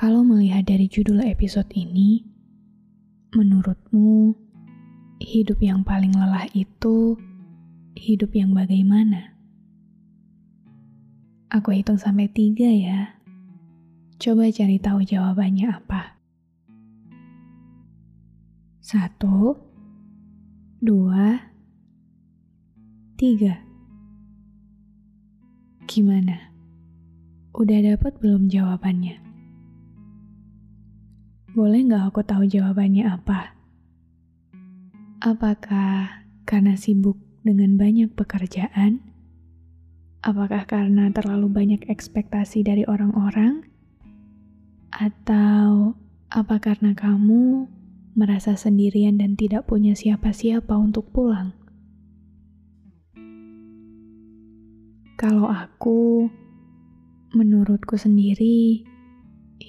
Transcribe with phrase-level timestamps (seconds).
[0.00, 2.24] Kalau melihat dari judul episode ini,
[3.36, 4.32] menurutmu
[5.20, 7.20] hidup yang paling lelah itu
[7.92, 9.36] hidup yang bagaimana?
[11.52, 13.20] Aku hitung sampai tiga ya.
[14.16, 16.16] Coba cari tahu jawabannya apa.
[18.80, 19.52] Satu,
[20.80, 21.44] dua,
[23.20, 23.60] tiga.
[25.84, 26.56] Gimana?
[27.52, 29.29] Udah dapat belum jawabannya?
[31.50, 33.58] Boleh nggak aku tahu jawabannya apa?
[35.18, 39.02] Apakah karena sibuk dengan banyak pekerjaan?
[40.22, 43.66] Apakah karena terlalu banyak ekspektasi dari orang-orang?
[44.94, 45.98] Atau
[46.30, 47.66] apa karena kamu
[48.14, 51.50] merasa sendirian dan tidak punya siapa-siapa untuk pulang?
[55.18, 56.30] Kalau aku,
[57.34, 58.86] menurutku sendiri,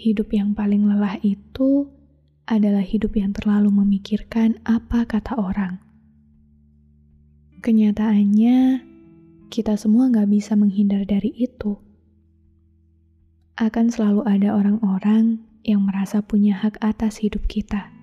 [0.01, 1.85] hidup yang paling lelah itu
[2.49, 5.77] adalah hidup yang terlalu memikirkan apa kata orang.
[7.61, 8.81] Kenyataannya,
[9.53, 11.77] kita semua nggak bisa menghindar dari itu.
[13.53, 17.93] Akan selalu ada orang-orang yang merasa punya hak atas hidup kita.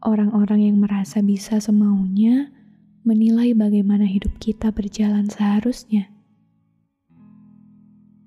[0.00, 2.48] Orang-orang yang merasa bisa semaunya
[3.04, 6.08] menilai bagaimana hidup kita berjalan seharusnya.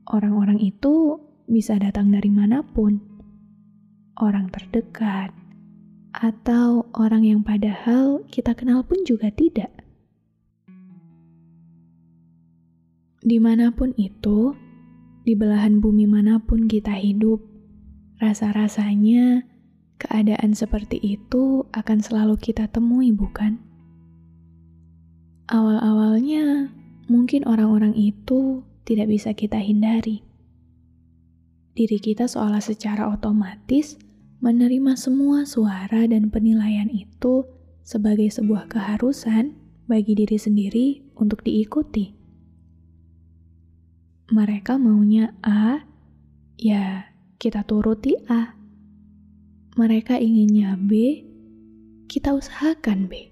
[0.06, 2.98] Orang-orang itu bisa datang dari mana pun,
[4.18, 5.30] orang terdekat,
[6.10, 9.70] atau orang yang padahal kita kenal pun juga tidak.
[13.26, 14.54] Di mana pun itu,
[15.26, 17.42] di belahan bumi mana pun kita hidup,
[18.22, 19.46] rasa-rasanya
[20.02, 23.62] keadaan seperti itu akan selalu kita temui, bukan?
[25.50, 26.74] Awal-awalnya,
[27.06, 30.25] mungkin orang-orang itu tidak bisa kita hindari
[31.76, 34.00] diri kita seolah secara otomatis
[34.40, 37.44] menerima semua suara dan penilaian itu
[37.84, 39.54] sebagai sebuah keharusan
[39.86, 40.88] bagi diri sendiri
[41.20, 42.16] untuk diikuti.
[44.32, 45.86] Mereka maunya A,
[46.58, 48.58] ya kita turuti A.
[49.76, 51.22] Mereka inginnya B,
[52.08, 53.30] kita usahakan B.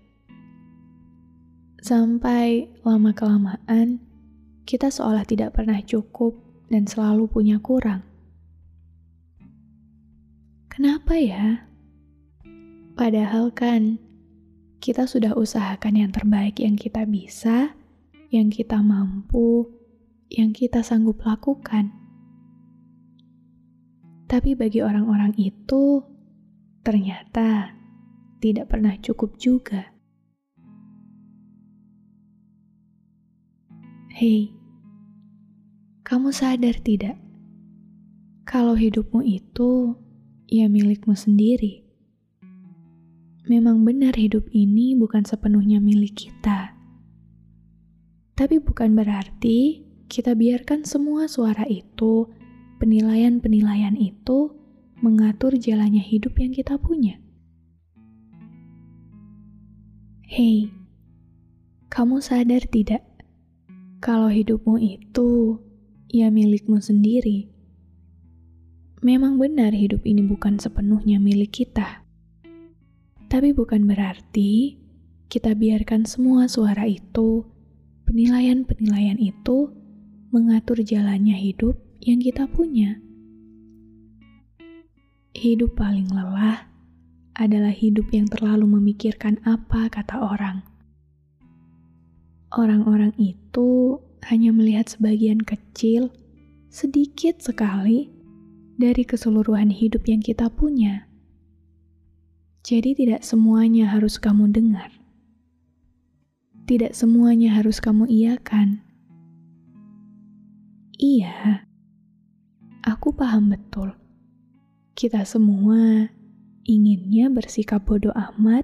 [1.79, 4.03] Sampai lama-kelamaan,
[4.67, 6.35] kita seolah tidak pernah cukup
[6.69, 8.12] dan selalu punya kurang.
[10.73, 11.69] Kenapa ya?
[12.97, 14.01] Padahal kan
[14.81, 17.77] kita sudah usahakan yang terbaik yang kita bisa,
[18.33, 19.69] yang kita mampu,
[20.33, 21.93] yang kita sanggup lakukan.
[24.25, 26.01] Tapi bagi orang-orang itu,
[26.81, 27.69] ternyata
[28.41, 29.93] tidak pernah cukup juga.
[34.09, 34.49] Hei,
[36.01, 37.21] kamu sadar tidak?
[38.49, 40.01] Kalau hidupmu itu
[40.53, 41.81] ya milikmu sendiri.
[43.49, 46.77] Memang benar hidup ini bukan sepenuhnya milik kita.
[48.37, 52.29] Tapi bukan berarti kita biarkan semua suara itu,
[52.77, 54.53] penilaian-penilaian itu
[55.01, 57.17] mengatur jalannya hidup yang kita punya.
[60.29, 60.69] Hei,
[61.89, 63.01] kamu sadar tidak
[63.97, 65.57] kalau hidupmu itu
[66.13, 67.52] ya milikmu sendiri?
[69.03, 72.07] Memang benar hidup ini bukan sepenuhnya milik kita.
[73.27, 74.79] Tapi bukan berarti
[75.27, 77.43] kita biarkan semua suara itu,
[78.07, 79.75] penilaian-penilaian itu
[80.31, 83.03] mengatur jalannya hidup yang kita punya.
[85.35, 86.71] Hidup paling lelah
[87.35, 90.63] adalah hidup yang terlalu memikirkan apa kata orang.
[92.55, 93.99] Orang-orang itu
[94.31, 96.07] hanya melihat sebagian kecil,
[96.71, 98.22] sedikit sekali
[98.77, 101.05] dari keseluruhan hidup yang kita punya.
[102.63, 104.89] Jadi, tidak semuanya harus kamu dengar,
[106.63, 108.79] tidak semuanya harus kamu iakan.
[110.95, 111.67] Iya,
[112.87, 113.91] aku paham betul.
[114.95, 116.07] Kita semua
[116.63, 118.63] inginnya bersikap bodoh amat,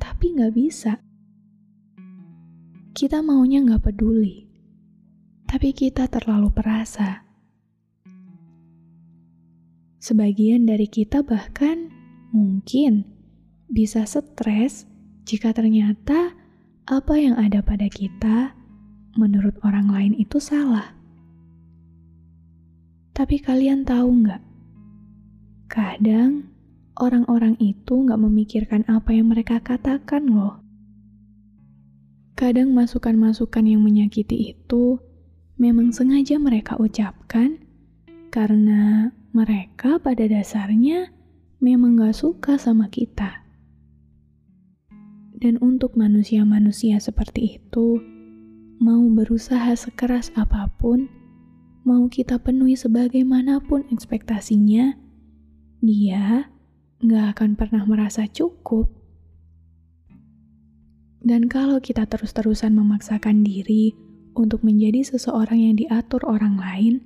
[0.00, 0.96] tapi nggak bisa.
[2.96, 4.48] Kita maunya nggak peduli,
[5.44, 7.29] tapi kita terlalu perasa
[10.00, 11.92] Sebagian dari kita bahkan
[12.32, 13.04] mungkin
[13.68, 14.88] bisa stres
[15.28, 16.32] jika ternyata
[16.88, 18.56] apa yang ada pada kita
[19.20, 20.96] menurut orang lain itu salah.
[23.12, 24.42] Tapi kalian tahu nggak?
[25.68, 26.48] Kadang
[26.96, 30.64] orang-orang itu nggak memikirkan apa yang mereka katakan loh.
[32.40, 34.96] Kadang masukan-masukan yang menyakiti itu
[35.60, 37.60] memang sengaja mereka ucapkan
[38.32, 41.14] karena mereka pada dasarnya
[41.62, 43.42] memang gak suka sama kita.
[45.40, 47.96] Dan untuk manusia-manusia seperti itu,
[48.76, 51.08] mau berusaha sekeras apa pun,
[51.82, 54.94] mau kita penuhi sebagaimanapun ekspektasinya,
[55.80, 56.52] dia
[57.00, 59.00] gak akan pernah merasa cukup
[61.20, 63.92] dan kalau kita terus-terusan memaksakan diri
[64.32, 67.04] untuk menjadi seseorang yang diatur orang lain,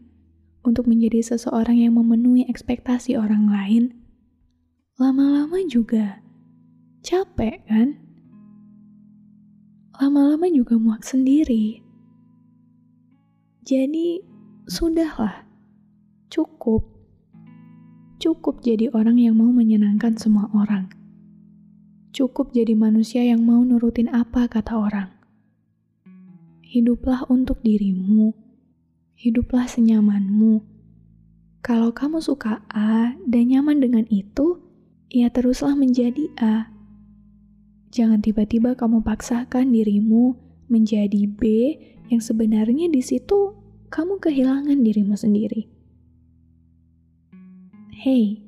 [0.67, 3.95] untuk menjadi seseorang yang memenuhi ekspektasi orang lain,
[4.97, 6.25] lama-lama juga
[7.05, 8.01] capek kan?
[10.01, 11.79] Lama-lama juga muak sendiri.
[13.63, 14.21] Jadi,
[14.67, 15.47] sudahlah.
[16.33, 16.83] Cukup.
[18.19, 20.91] Cukup jadi orang yang mau menyenangkan semua orang
[22.15, 25.11] Cukup jadi manusia yang mau nurutin apa kata orang.
[26.63, 28.31] Hiduplah untuk dirimu.
[29.15, 30.63] Hiduplah senyamanmu.
[31.65, 34.61] Kalau kamu suka A dan nyaman dengan itu,
[35.09, 36.69] ya teruslah menjadi A.
[37.95, 40.37] Jangan tiba-tiba kamu paksakan dirimu
[40.69, 41.43] menjadi B
[42.13, 43.55] yang sebenarnya di situ
[43.89, 45.71] kamu kehilangan dirimu sendiri.
[48.05, 48.45] Hei,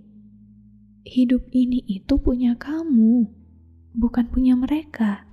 [1.09, 3.25] hidup ini itu punya kamu
[3.97, 5.25] bukan punya mereka.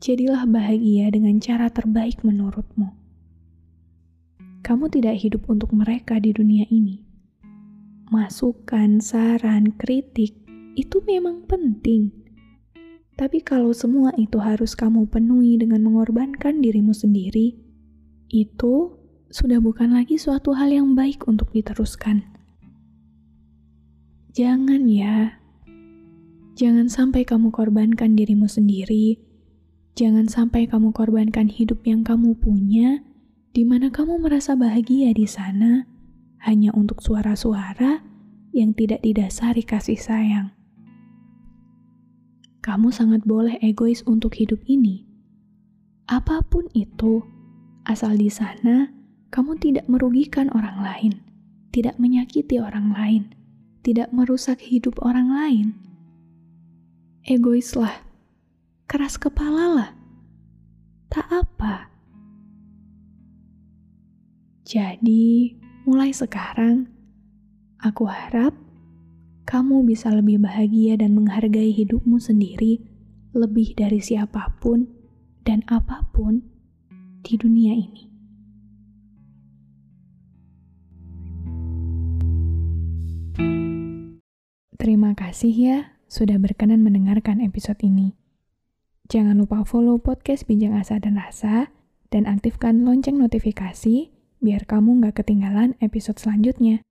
[0.00, 2.95] Jadilah bahagia dengan cara terbaik menurutmu.
[4.66, 7.06] Kamu tidak hidup untuk mereka di dunia ini.
[8.10, 10.34] Masukan, saran, kritik
[10.74, 12.10] itu memang penting.
[13.14, 17.54] Tapi kalau semua itu harus kamu penuhi dengan mengorbankan dirimu sendiri,
[18.26, 18.74] itu
[19.30, 22.26] sudah bukan lagi suatu hal yang baik untuk diteruskan.
[24.34, 25.46] Jangan ya,
[26.56, 29.20] Jangan sampai kamu korbankan dirimu sendiri.
[29.92, 33.04] Jangan sampai kamu korbankan hidup yang kamu punya,
[33.56, 35.88] di mana kamu merasa bahagia di sana,
[36.44, 38.04] hanya untuk suara-suara
[38.52, 40.52] yang tidak didasari kasih sayang.
[42.60, 45.08] Kamu sangat boleh egois untuk hidup ini.
[46.04, 47.24] Apa pun itu,
[47.88, 48.92] asal di sana
[49.32, 51.12] kamu tidak merugikan orang lain,
[51.72, 53.32] tidak menyakiti orang lain,
[53.80, 55.86] tidak merusak hidup orang lain
[57.26, 58.06] egois lah,
[58.86, 59.90] keras kepala lah,
[61.10, 61.95] tak apa.
[64.66, 65.54] Jadi,
[65.86, 66.90] mulai sekarang,
[67.78, 68.50] aku harap
[69.46, 72.82] kamu bisa lebih bahagia dan menghargai hidupmu sendiri
[73.30, 74.90] lebih dari siapa pun
[75.46, 76.42] dan apa pun
[77.22, 78.10] di dunia ini.
[84.74, 85.78] Terima kasih ya
[86.10, 88.18] sudah berkenan mendengarkan episode ini.
[89.06, 91.70] Jangan lupa follow podcast Bincang Asa dan Rasa
[92.10, 96.82] dan aktifkan lonceng notifikasi biar kamu nggak ketinggalan episode selanjutnya.